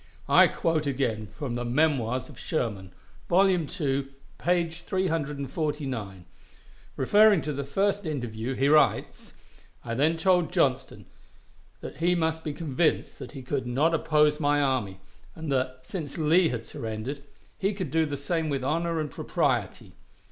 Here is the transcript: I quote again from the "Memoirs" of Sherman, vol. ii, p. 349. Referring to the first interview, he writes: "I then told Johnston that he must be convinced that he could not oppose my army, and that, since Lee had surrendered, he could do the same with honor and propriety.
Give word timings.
I 0.27 0.47
quote 0.47 0.87
again 0.87 1.27
from 1.37 1.53
the 1.53 1.63
"Memoirs" 1.63 2.27
of 2.27 2.39
Sherman, 2.39 2.91
vol. 3.29 3.47
ii, 3.47 3.59
p. 4.39 4.69
349. 4.71 6.25
Referring 6.95 7.41
to 7.43 7.53
the 7.53 7.63
first 7.63 8.07
interview, 8.07 8.55
he 8.55 8.67
writes: 8.67 9.35
"I 9.85 9.93
then 9.93 10.17
told 10.17 10.51
Johnston 10.51 11.05
that 11.81 11.97
he 11.97 12.15
must 12.15 12.43
be 12.43 12.51
convinced 12.51 13.19
that 13.19 13.33
he 13.33 13.43
could 13.43 13.67
not 13.67 13.93
oppose 13.93 14.39
my 14.39 14.59
army, 14.59 14.99
and 15.35 15.51
that, 15.51 15.81
since 15.83 16.17
Lee 16.17 16.49
had 16.49 16.65
surrendered, 16.65 17.21
he 17.59 17.71
could 17.71 17.91
do 17.91 18.07
the 18.07 18.17
same 18.17 18.49
with 18.49 18.63
honor 18.63 18.99
and 18.99 19.11
propriety. 19.11 19.91